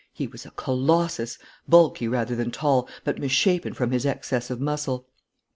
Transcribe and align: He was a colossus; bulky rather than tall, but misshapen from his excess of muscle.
He 0.11 0.25
was 0.25 0.47
a 0.47 0.51
colossus; 0.55 1.37
bulky 1.69 2.07
rather 2.07 2.35
than 2.35 2.49
tall, 2.49 2.89
but 3.03 3.19
misshapen 3.19 3.75
from 3.75 3.91
his 3.91 4.03
excess 4.03 4.49
of 4.49 4.59
muscle. 4.59 5.05